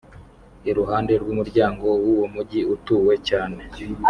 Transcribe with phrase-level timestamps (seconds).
[0.69, 3.61] iruhande rw’umuryango w’uwo mugi utuwe cyane.